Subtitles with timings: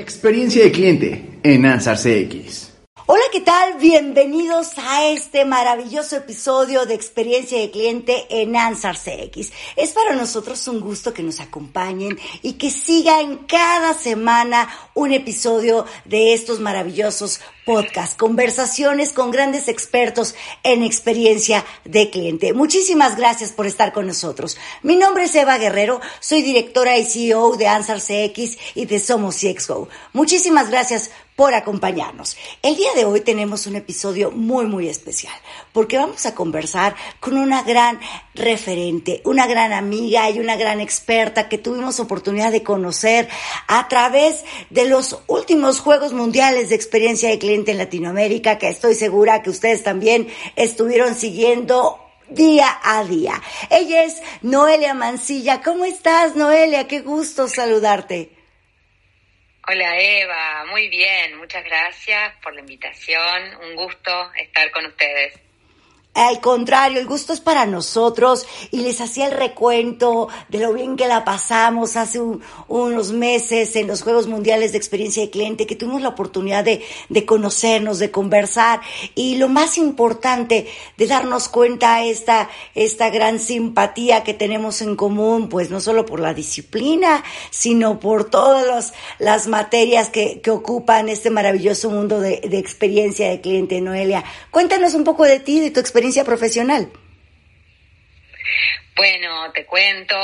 [0.00, 2.69] Experiencia de cliente en Ansar CX.
[3.12, 3.74] Hola, ¿qué tal?
[3.78, 9.50] Bienvenidos a este maravilloso episodio de experiencia de cliente en Ansar CX.
[9.74, 15.86] Es para nosotros un gusto que nos acompañen y que sigan cada semana un episodio
[16.04, 22.52] de estos maravillosos podcasts, conversaciones con grandes expertos en experiencia de cliente.
[22.52, 24.56] Muchísimas gracias por estar con nosotros.
[24.84, 29.36] Mi nombre es Eva Guerrero, soy directora y CEO de Ansar CX y de Somos
[29.40, 29.88] CXGO.
[30.12, 32.36] Muchísimas gracias por acompañarnos.
[32.60, 35.32] El día de hoy tenemos un episodio muy, muy especial,
[35.72, 37.98] porque vamos a conversar con una gran
[38.34, 43.26] referente, una gran amiga y una gran experta que tuvimos oportunidad de conocer
[43.68, 48.94] a través de los últimos Juegos Mundiales de Experiencia de Cliente en Latinoamérica, que estoy
[48.94, 53.40] segura que ustedes también estuvieron siguiendo día a día.
[53.70, 55.62] Ella es Noelia Mancilla.
[55.62, 56.86] ¿Cómo estás, Noelia?
[56.86, 58.39] Qué gusto saludarte.
[59.68, 65.38] Hola Eva, muy bien, muchas gracias por la invitación, un gusto estar con ustedes.
[66.12, 70.96] Al contrario, el gusto es para nosotros y les hacía el recuento de lo bien
[70.96, 72.20] que la pasamos hace
[72.66, 76.82] unos meses en los Juegos Mundiales de Experiencia de Cliente, que tuvimos la oportunidad de,
[77.08, 78.80] de, conocernos, de conversar
[79.14, 80.66] y lo más importante,
[80.96, 86.18] de darnos cuenta esta, esta gran simpatía que tenemos en común, pues no solo por
[86.18, 92.58] la disciplina, sino por todas las materias que, que ocupan este maravilloso mundo de, de
[92.58, 94.24] experiencia de cliente, Noelia.
[94.50, 96.90] Cuéntanos un poco de ti, de tu experiencia experiencia profesional?
[98.96, 100.16] Bueno, te cuento,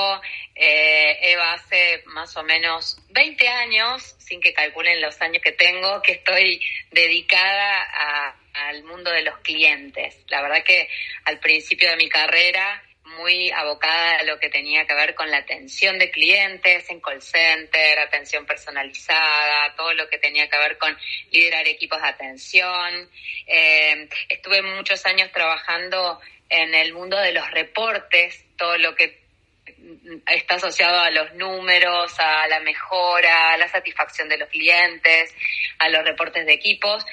[0.55, 6.01] eh, Eva, hace más o menos 20 años, sin que calculen los años que tengo,
[6.01, 6.61] que estoy
[6.91, 10.17] dedicada al mundo de los clientes.
[10.29, 10.89] La verdad que
[11.27, 15.39] al principio de mi carrera muy abocada a lo que tenía que ver con la
[15.39, 20.97] atención de clientes en call center, atención personalizada, todo lo que tenía que ver con
[21.31, 23.11] liderar equipos de atención.
[23.47, 29.26] Eh, estuve muchos años trabajando en el mundo de los reportes, todo lo que
[30.27, 35.35] está asociado a los números, a la mejora, a la satisfacción de los clientes,
[35.79, 37.05] a los reportes de equipos.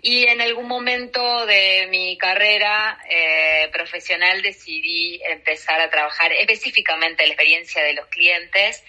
[0.00, 7.30] Y en algún momento de mi carrera eh, profesional decidí empezar a trabajar específicamente en
[7.30, 8.82] la experiencia de los clientes,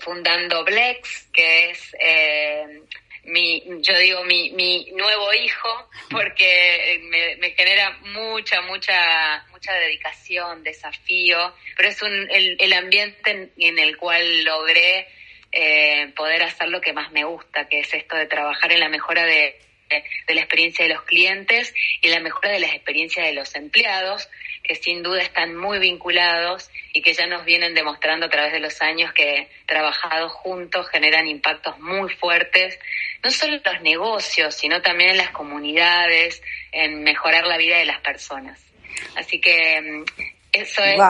[0.00, 2.82] fundando Blex, que es eh,
[3.28, 10.62] mi, yo digo mi, mi nuevo hijo, porque me, me, genera mucha, mucha, mucha dedicación,
[10.62, 15.06] desafío, pero es un, el, el ambiente en, el cual logré
[15.52, 18.88] eh, poder hacer lo que más me gusta, que es esto de trabajar en la
[18.88, 19.58] mejora de,
[19.88, 24.28] de la experiencia de los clientes y la mejora de las experiencias de los empleados,
[24.68, 28.60] que sin duda están muy vinculados y que ya nos vienen demostrando a través de
[28.60, 32.78] los años que trabajados juntos generan impactos muy fuertes,
[33.24, 37.86] no solo en los negocios, sino también en las comunidades, en mejorar la vida de
[37.86, 38.60] las personas.
[39.16, 40.04] Así que mm,
[40.52, 41.00] eso es,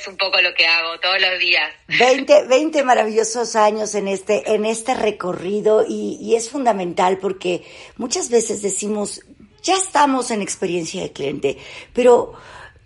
[0.00, 1.68] es, un poco lo que hago todos los días.
[1.98, 7.64] 20, 20 maravillosos años en este, en este recorrido y, y es fundamental porque
[7.96, 9.22] muchas veces decimos,
[9.62, 11.58] ya estamos en experiencia de cliente,
[11.92, 12.34] pero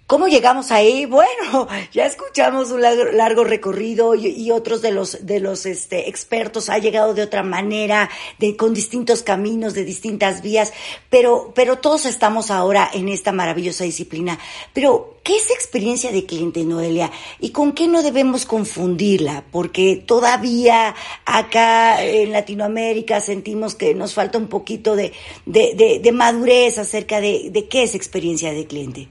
[0.07, 1.05] ¿Cómo llegamos ahí?
[1.17, 6.79] Bueno, ya escuchamos un largo, recorrido y, otros de los de los este, expertos ha
[6.79, 10.73] llegado de otra manera, de con distintos caminos, de distintas vías,
[11.11, 14.39] pero pero todos estamos ahora en esta maravillosa disciplina.
[14.75, 17.11] Pero ¿qué es experiencia de cliente, Noelia?
[17.41, 19.45] ¿Y con qué no debemos confundirla?
[19.51, 20.95] Porque todavía
[21.25, 25.13] acá en Latinoamérica sentimos que nos falta un poquito de,
[25.47, 29.09] de, de madurez acerca de, de qué es experiencia de cliente.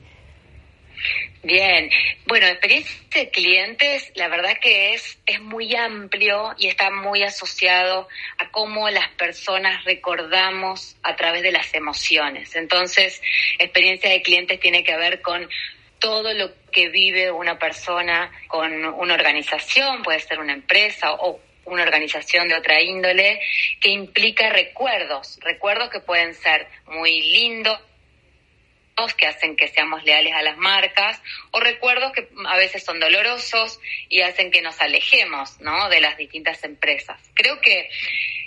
[1.46, 1.92] Bien,
[2.26, 8.08] bueno, experiencia de clientes, la verdad que es, es muy amplio y está muy asociado
[8.40, 12.56] a cómo las personas recordamos a través de las emociones.
[12.56, 13.22] Entonces,
[13.60, 15.48] experiencia de clientes tiene que ver con
[16.00, 21.84] todo lo que vive una persona con una organización, puede ser una empresa o una
[21.84, 23.40] organización de otra índole,
[23.80, 27.80] que implica recuerdos, recuerdos que pueden ser muy lindos,
[29.18, 31.22] que hacen que seamos leales a las marcas
[31.52, 35.90] o recuerdos que a veces son dolorosos y hacen que nos alejemos ¿no?
[35.90, 37.20] de las distintas empresas.
[37.34, 37.90] Creo que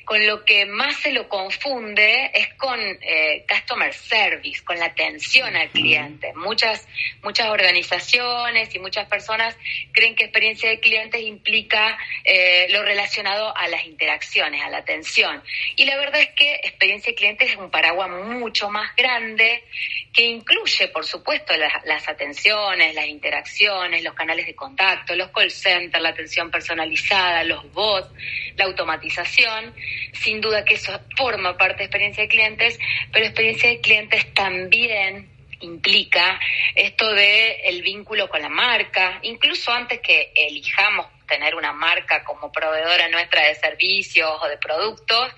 [0.08, 5.54] con lo que más se lo confunde es con eh, customer service, con la atención
[5.54, 6.32] al cliente.
[6.32, 6.88] Muchas,
[7.22, 9.54] muchas organizaciones y muchas personas
[9.92, 15.42] creen que experiencia de clientes implica eh, lo relacionado a las interacciones, a la atención.
[15.76, 19.62] Y la verdad es que experiencia de clientes es un paraguas mucho más grande
[20.14, 25.50] que incluye, por supuesto, las, las atenciones, las interacciones, los canales de contacto, los call
[25.50, 28.08] centers, la atención personalizada, los bots,
[28.56, 29.74] la automatización
[30.12, 32.78] sin duda que eso forma parte de experiencia de clientes,
[33.12, 35.30] pero experiencia de clientes también
[35.60, 36.38] implica
[36.74, 42.50] esto de el vínculo con la marca, incluso antes que elijamos tener una marca como
[42.50, 45.32] proveedora nuestra de servicios o de productos,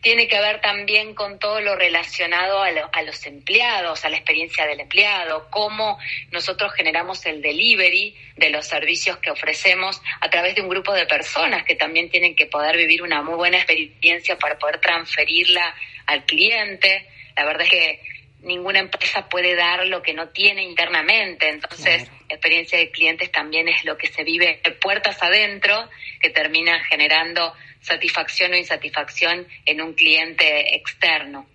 [0.00, 4.66] tiene que ver también con todo lo relacionado a, a, los empleados, a la experiencia
[4.66, 5.98] del empleado, cómo
[6.30, 11.06] nosotros generamos el delivery de los servicios que ofrecemos a través de un grupo de
[11.06, 15.74] personas que también tienen que poder vivir una muy buena experiencia para poder transferirla
[16.06, 17.06] al cliente.
[17.36, 18.00] La verdad es que
[18.42, 21.48] ninguna empresa puede dar lo que no tiene internamente.
[21.48, 25.88] Entonces, experiencia de clientes también es lo que se vive de puertas adentro,
[26.20, 31.48] que termina generando satisfacción o insatisfacción en un cliente externo.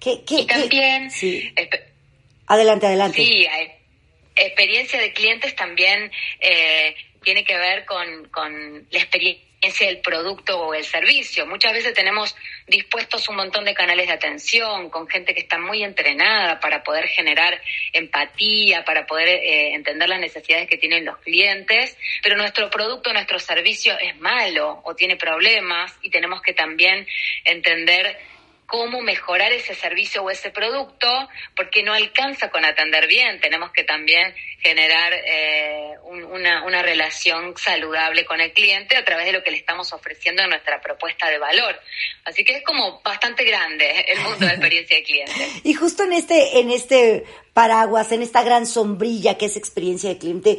[0.00, 1.10] ¿Qué, qué, y también...
[1.10, 1.52] Sí.
[2.46, 3.24] Adelante, adelante.
[3.24, 3.46] Sí,
[4.36, 6.10] experiencia de clientes también
[6.40, 9.45] eh, tiene que ver con, con la experiencia
[9.80, 11.46] el producto o el servicio.
[11.46, 12.34] Muchas veces tenemos
[12.66, 17.06] dispuestos un montón de canales de atención con gente que está muy entrenada para poder
[17.08, 17.60] generar
[17.92, 23.38] empatía, para poder eh, entender las necesidades que tienen los clientes, pero nuestro producto, nuestro
[23.38, 27.06] servicio es malo o tiene problemas y tenemos que también
[27.44, 28.16] entender
[28.66, 31.08] cómo mejorar ese servicio o ese producto,
[31.56, 33.40] porque no alcanza con atender bien.
[33.40, 39.32] Tenemos que también generar eh, una, una, relación saludable con el cliente a través de
[39.32, 41.78] lo que le estamos ofreciendo en nuestra propuesta de valor.
[42.24, 45.32] Así que es como bastante grande el mundo de experiencia de cliente.
[45.64, 50.18] Y justo en este, en este paraguas, en esta gran sombrilla que es experiencia de
[50.18, 50.58] cliente,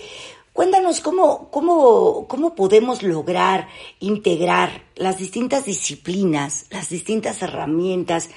[0.58, 3.68] Cuéntanos cómo, cómo, cómo podemos lograr
[4.00, 8.32] integrar las distintas disciplinas, las distintas herramientas,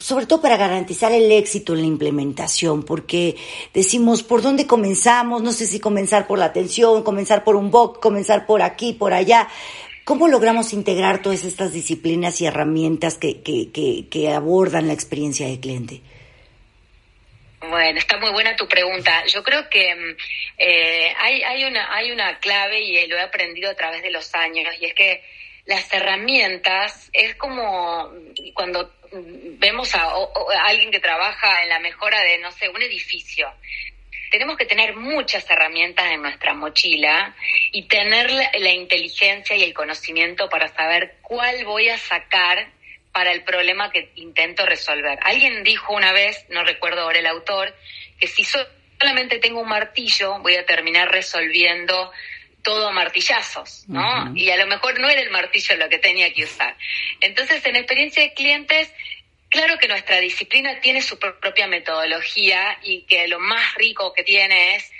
[0.00, 3.36] sobre todo para garantizar el éxito en la implementación, porque
[3.72, 5.42] decimos, ¿por dónde comenzamos?
[5.42, 9.14] No sé si comenzar por la atención, comenzar por un BOC, comenzar por aquí, por
[9.14, 9.46] allá.
[10.04, 15.46] ¿Cómo logramos integrar todas estas disciplinas y herramientas que, que, que, que abordan la experiencia
[15.46, 16.02] del cliente?
[17.68, 19.24] Bueno, está muy buena tu pregunta.
[19.26, 20.16] Yo creo que mm,
[20.58, 24.34] eh, hay, hay, una, hay una clave y lo he aprendido a través de los
[24.34, 25.22] años y es que
[25.66, 28.12] las herramientas es como
[28.52, 30.12] cuando vemos a,
[30.66, 33.48] alguien que trabaja en la mejora de, no sé, un edificio.
[34.30, 37.34] Tenemos que tener muchas herramientas en nuestra mochila
[37.70, 42.68] y tener la inteligencia y el conocimiento para saber cuál voy a sacar
[43.14, 45.20] para el problema que intento resolver.
[45.22, 47.72] Alguien dijo una vez, no recuerdo ahora el autor,
[48.18, 52.10] que si solamente tengo un martillo voy a terminar resolviendo
[52.64, 54.34] todo a martillazos, ¿no?
[54.34, 56.76] Y a lo mejor no era el martillo lo que tenía que usar.
[57.20, 58.92] Entonces, en experiencia de clientes,
[59.48, 64.74] claro que nuestra disciplina tiene su propia metodología y que lo más rico que tiene
[64.74, 64.90] es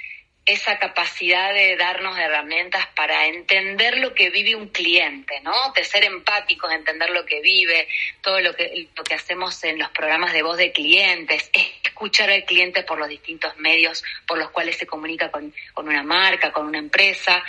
[0.46, 5.73] esa capacidad de darnos herramientas para entender lo que vive un cliente, ¿no?
[5.75, 7.88] De ser empáticos, entender lo que vive,
[8.20, 11.51] todo lo que, lo que hacemos en los programas de voz de clientes,
[11.82, 16.03] escuchar al cliente por los distintos medios por los cuales se comunica con, con una
[16.03, 17.43] marca, con una empresa,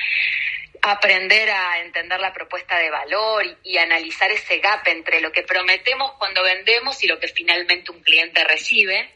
[0.82, 5.44] aprender a entender la propuesta de valor y, y analizar ese gap entre lo que
[5.44, 9.15] prometemos cuando vendemos y lo que finalmente un cliente recibe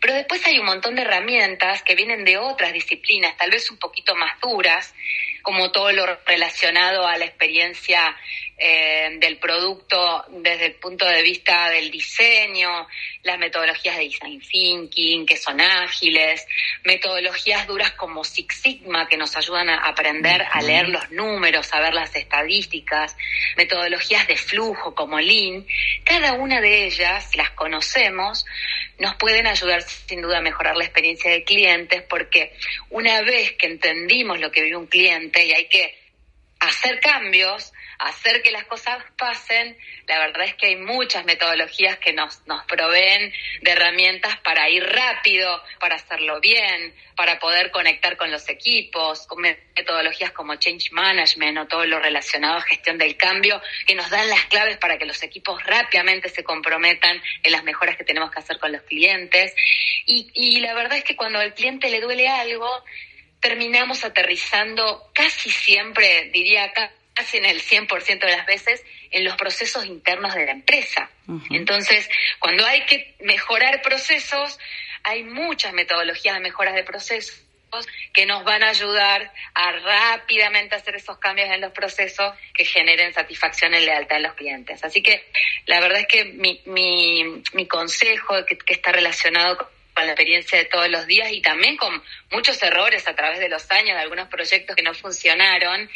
[0.00, 3.78] pero después hay un montón de herramientas que vienen de otras disciplinas, tal vez un
[3.78, 4.94] poquito más duras,
[5.42, 8.16] como todo lo relacionado a la experiencia
[8.56, 12.86] eh, del producto desde el punto de vista del diseño,
[13.24, 16.46] las metodologías de design thinking, que son ágiles,
[16.84, 21.80] metodologías duras como Six Sigma, que nos ayudan a aprender a leer los números, a
[21.80, 23.16] ver las estadísticas,
[23.56, 25.66] metodologías de flujo como Lean.
[26.04, 28.46] Cada una de ellas, las conocemos,
[28.98, 32.52] nos pueden ayudar sin duda a mejorar la experiencia de clientes porque
[32.90, 35.94] una vez que entendimos lo que vive un cliente y hay que
[36.60, 42.12] hacer cambios, hacer que las cosas pasen, la verdad es que hay muchas metodologías que
[42.12, 43.32] nos, nos proveen
[43.62, 49.40] de herramientas para ir rápido, para hacerlo bien, para poder conectar con los equipos, con
[49.40, 54.28] metodologías como Change Management o todo lo relacionado a gestión del cambio, que nos dan
[54.28, 58.40] las claves para que los equipos rápidamente se comprometan en las mejoras que tenemos que
[58.40, 59.54] hacer con los clientes.
[60.06, 62.84] Y, y la verdad es que cuando al cliente le duele algo,
[63.40, 69.36] terminamos aterrizando casi siempre, diría acá, casi en el 100% de las veces en los
[69.36, 71.10] procesos internos de la empresa.
[71.50, 74.58] Entonces, cuando hay que mejorar procesos,
[75.04, 77.44] hay muchas metodologías de mejoras de procesos
[78.12, 83.12] que nos van a ayudar a rápidamente hacer esos cambios en los procesos que generen
[83.12, 84.84] satisfacción y lealtad en los clientes.
[84.84, 85.24] Así que
[85.66, 90.12] la verdad es que mi, mi, mi consejo, que, que está relacionado con con la
[90.12, 93.96] experiencia de todos los días y también con muchos errores a través de los años
[93.96, 95.88] de algunos proyectos que no funcionaron,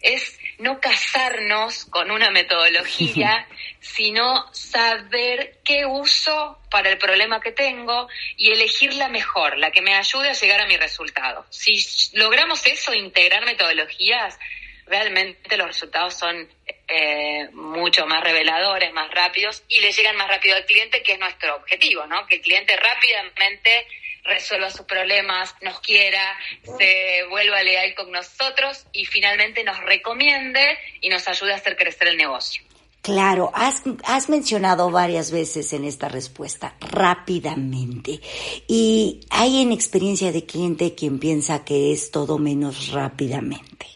[0.00, 3.46] es no casarnos con una metodología,
[3.80, 9.82] sino saber qué uso para el problema que tengo y elegir la mejor, la que
[9.82, 11.44] me ayude a llegar a mi resultado.
[11.50, 11.84] Si
[12.16, 14.38] logramos eso, integrar metodologías,
[14.86, 16.48] realmente los resultados son
[16.88, 21.18] eh, mucho más reveladores, más rápidos y le llegan más rápido al cliente, que es
[21.18, 22.26] nuestro objetivo, ¿no?
[22.26, 23.86] Que el cliente rápidamente
[24.24, 26.36] resuelva sus problemas, nos quiera,
[26.78, 32.08] se vuelva leal con nosotros y finalmente nos recomiende y nos ayude a hacer crecer
[32.08, 32.62] el negocio.
[33.02, 38.20] Claro, has, has, mencionado varias veces en esta respuesta rápidamente
[38.68, 43.91] y hay en experiencia de cliente quien piensa que es todo menos rápidamente.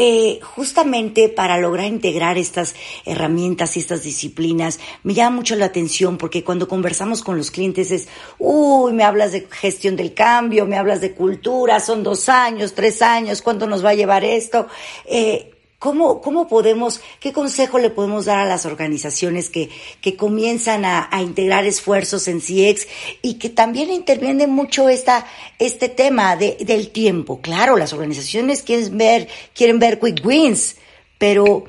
[0.00, 6.18] Eh, justamente para lograr integrar estas herramientas y estas disciplinas, me llama mucho la atención
[6.18, 8.06] porque cuando conversamos con los clientes es,
[8.38, 13.02] uy, me hablas de gestión del cambio, me hablas de cultura, son dos años, tres
[13.02, 14.68] años, ¿cuánto nos va a llevar esto?
[15.04, 19.70] Eh, ¿Cómo, ¿Cómo podemos, qué consejo le podemos dar a las organizaciones que,
[20.00, 22.88] que comienzan a, a integrar esfuerzos en CX
[23.22, 25.24] y que también interviene mucho esta,
[25.60, 27.40] este tema de, del tiempo?
[27.40, 30.78] Claro, las organizaciones quieren ver, quieren ver quick wins,
[31.16, 31.64] pero,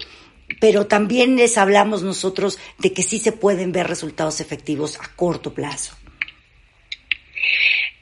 [0.59, 5.53] pero también les hablamos nosotros de que sí se pueden ver resultados efectivos a corto
[5.53, 5.95] plazo.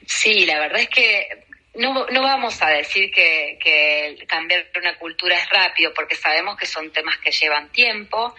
[0.06, 1.47] Sí, la verdad es que
[1.78, 6.66] no, no vamos a decir que, que, cambiar una cultura es rápido, porque sabemos que
[6.66, 8.34] son temas que llevan tiempo.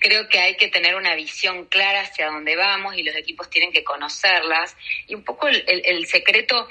[0.00, 3.72] Creo que hay que tener una visión clara hacia dónde vamos y los equipos tienen
[3.72, 4.76] que conocerlas.
[5.06, 6.68] Y un poco el, el, secreto,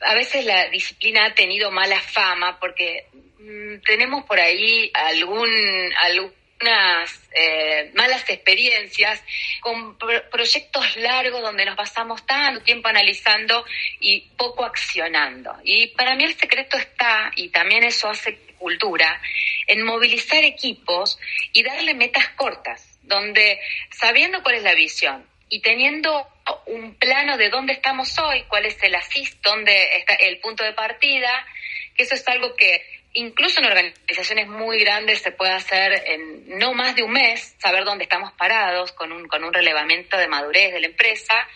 [0.00, 3.06] a veces la disciplina ha tenido mala fama porque
[3.38, 5.50] mmm, tenemos por ahí algún,
[5.98, 6.32] algún
[6.62, 9.22] unas eh, malas experiencias
[9.60, 13.64] con pro proyectos largos donde nos pasamos tanto tiempo analizando
[14.00, 15.54] y poco accionando.
[15.64, 19.20] Y para mí el secreto está, y también eso hace cultura,
[19.66, 21.18] en movilizar equipos
[21.52, 23.58] y darle metas cortas, donde
[23.90, 26.28] sabiendo cuál es la visión y teniendo
[26.66, 30.72] un plano de dónde estamos hoy, cuál es el asist, dónde está el punto de
[30.72, 31.46] partida,
[31.94, 36.72] que eso es algo que incluso en organizaciones muy grandes se puede hacer en no
[36.74, 40.72] más de un mes, saber dónde estamos parados con un, con un relevamiento de madurez
[40.72, 41.48] de la empresa,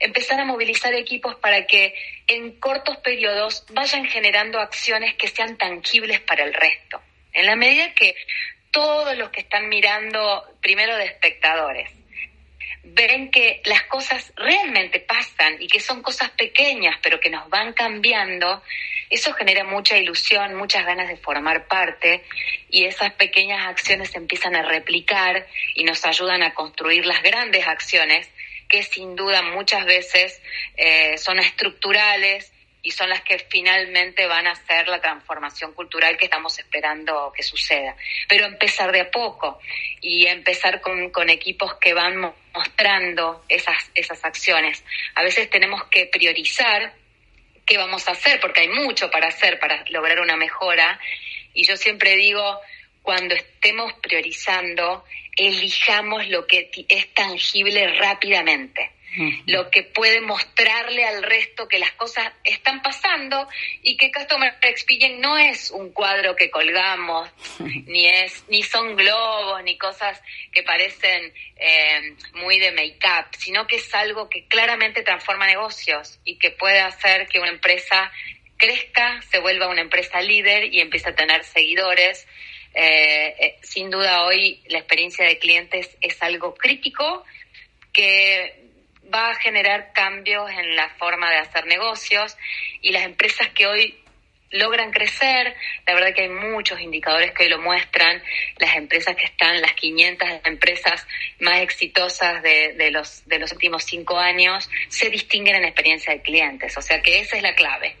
[0.00, 1.94] empezar a movilizar equipos para que
[2.26, 7.00] en cortos periodos vayan generando acciones que sean tangibles para el resto.
[7.32, 8.14] En la medida que
[8.70, 11.90] todos los que están mirando, primero de espectadores,
[12.82, 17.72] ven que las cosas realmente pasan y que son cosas pequeñas pero que nos van
[17.72, 18.62] cambiando,
[19.10, 22.24] eso genera mucha ilusión, muchas ganas de formar parte
[22.70, 27.66] y esas pequeñas acciones se empiezan a replicar y nos ayudan a construir las grandes
[27.66, 28.30] acciones
[28.68, 30.42] que sin duda muchas veces
[30.76, 32.52] eh, son estructurales
[32.86, 37.42] y son las que finalmente van a hacer la transformación cultural que estamos esperando que
[37.42, 37.96] suceda.
[38.28, 39.58] Pero empezar de a poco
[40.00, 44.84] y empezar con, con equipos que van mostrando esas, esas acciones.
[45.16, 46.94] A veces tenemos que priorizar
[47.66, 50.98] qué vamos a hacer, porque hay mucho para hacer para lograr una mejora.
[51.52, 52.60] Y yo siempre digo,
[53.02, 55.04] cuando estemos priorizando,
[55.36, 58.95] elijamos lo que es tangible rápidamente
[59.46, 63.48] lo que puede mostrarle al resto que las cosas están pasando
[63.82, 67.28] y que Customer Experience no es un cuadro que colgamos,
[67.86, 70.20] ni es, ni son globos, ni cosas
[70.52, 76.38] que parecen eh, muy de make-up, sino que es algo que claramente transforma negocios y
[76.38, 78.12] que puede hacer que una empresa
[78.56, 82.26] crezca, se vuelva una empresa líder y empiece a tener seguidores.
[82.74, 87.24] Eh, eh, sin duda hoy la experiencia de clientes es algo crítico
[87.90, 88.65] que
[89.12, 92.36] va a generar cambios en la forma de hacer negocios
[92.80, 93.98] y las empresas que hoy
[94.50, 95.54] logran crecer,
[95.86, 98.22] la verdad que hay muchos indicadores que lo muestran,
[98.58, 101.06] las empresas que están, las 500 empresas
[101.40, 106.22] más exitosas de, de, los, de los últimos cinco años, se distinguen en experiencia de
[106.22, 107.96] clientes, o sea que esa es la clave.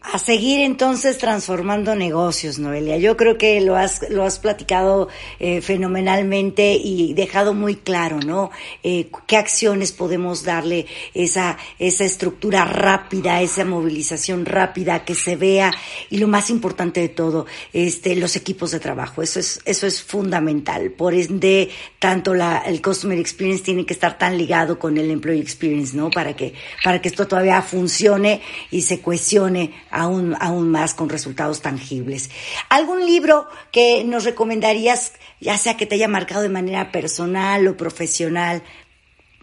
[0.00, 2.98] A seguir entonces transformando negocios, Noelia.
[2.98, 5.08] Yo creo que lo has, lo has platicado
[5.40, 8.50] eh, fenomenalmente y dejado muy claro, ¿no?
[8.84, 15.72] Eh, qué acciones podemos darle esa, esa estructura rápida, esa movilización rápida, que se vea
[16.10, 19.20] y lo más importante de todo, este, los equipos de trabajo.
[19.20, 20.92] Eso es, eso es fundamental.
[20.92, 25.42] Por ende, tanto la, el Customer Experience tiene que estar tan ligado con el Employee
[25.42, 26.08] Experience, ¿no?
[26.08, 28.40] Para que, para que esto todavía funcione
[28.70, 32.30] y se cohesione aún, aún más con resultados tangibles.
[32.68, 37.76] ¿Algún libro que nos recomendarías, ya sea que te haya marcado de manera personal o
[37.76, 38.62] profesional,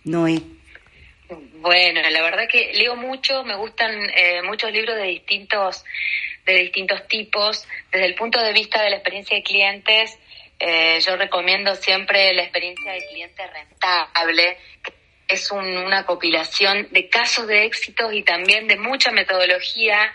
[0.04, 0.42] Noé?
[1.28, 5.84] Bueno, la verdad que leo mucho, me gustan eh, muchos libros de distintos,
[6.46, 7.68] de distintos tipos.
[7.92, 10.20] Desde el punto de vista de la experiencia de clientes,
[10.60, 14.58] eh, yo recomiendo siempre la experiencia de cliente rentable,
[15.27, 20.12] es una compilación de casos de éxitos y también de mucha metodología.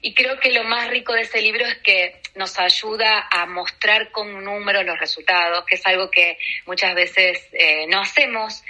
[0.00, 4.10] Y creo que lo más rico de ese libro es que nos ayuda a mostrar
[4.10, 8.62] con números los resultados, que es algo que muchas veces eh, no hacemos.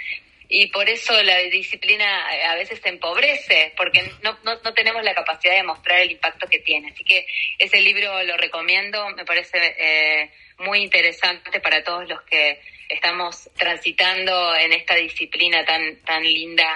[0.51, 5.03] Y por eso la disciplina eh, a veces se empobrece, porque no, no, no, tenemos
[5.03, 6.89] la capacidad de mostrar el impacto que tiene.
[6.89, 7.27] Así que
[7.59, 14.55] ese libro lo recomiendo, me parece eh, muy interesante para todos los que estamos transitando
[14.55, 16.67] en esta disciplina tan, tan linda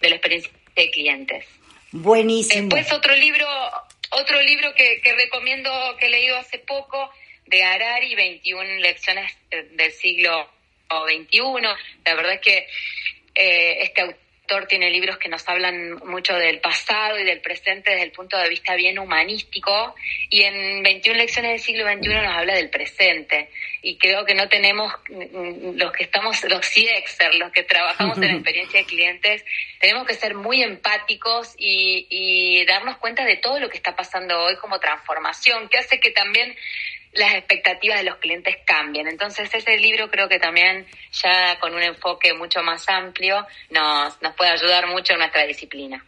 [0.00, 1.46] de la experiencia de clientes.
[1.92, 2.68] Buenísimo.
[2.74, 3.46] Después otro libro,
[4.10, 7.10] otro libro que, que recomiendo, que he leído hace poco,
[7.46, 10.48] de Harari, 21 lecciones del siglo
[10.88, 11.40] XXI.
[12.04, 12.66] La verdad es que
[13.34, 14.18] eh, este autor
[14.66, 18.48] tiene libros que nos hablan mucho del pasado y del presente desde el punto de
[18.48, 19.94] vista bien humanístico
[20.30, 23.48] y en 21 lecciones del siglo XXI nos habla del presente.
[23.82, 28.28] Y creo que no tenemos mm, los que estamos, los CXer, los que trabajamos en
[28.28, 29.44] la experiencia de clientes,
[29.80, 34.38] tenemos que ser muy empáticos y, y darnos cuenta de todo lo que está pasando
[34.38, 36.54] hoy como transformación, que hace que también
[37.12, 39.06] las expectativas de los clientes cambian.
[39.06, 44.34] Entonces ese libro creo que también ya con un enfoque mucho más amplio nos, nos
[44.34, 46.04] puede ayudar mucho en nuestra disciplina.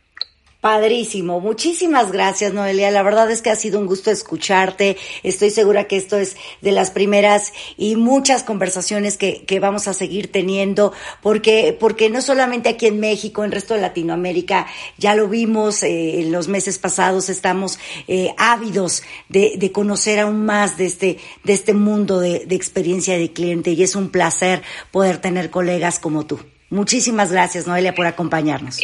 [0.64, 1.40] Padrísimo.
[1.40, 2.90] Muchísimas gracias, Noelia.
[2.90, 4.96] La verdad es que ha sido un gusto escucharte.
[5.22, 9.92] Estoy segura que esto es de las primeras y muchas conversaciones que, que vamos a
[9.92, 15.14] seguir teniendo, porque, porque no solamente aquí en México, en el resto de Latinoamérica, ya
[15.14, 20.86] lo vimos eh, en los meses pasados, estamos eh, ávidos de, conocer aún más de
[20.86, 25.50] este, de este mundo de, de experiencia de cliente y es un placer poder tener
[25.50, 26.40] colegas como tú.
[26.70, 28.80] Muchísimas gracias, Noelia, por acompañarnos.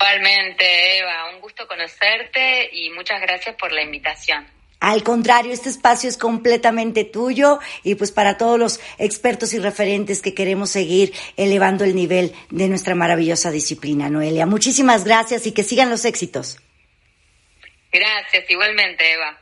[0.00, 4.46] Igualmente, Eva, un gusto conocerte y muchas gracias por la invitación.
[4.80, 10.22] Al contrario, este espacio es completamente tuyo y pues para todos los expertos y referentes
[10.22, 14.46] que queremos seguir elevando el nivel de nuestra maravillosa disciplina, Noelia.
[14.46, 16.58] Muchísimas gracias y que sigan los éxitos.
[17.92, 19.38] Gracias, igualmente, Eva.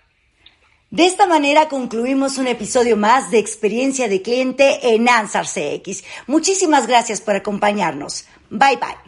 [0.90, 6.02] De esta manera concluimos un episodio más de Experiencia de Cliente en Ansar CX.
[6.26, 8.26] Muchísimas gracias por acompañarnos.
[8.50, 9.07] Bye bye.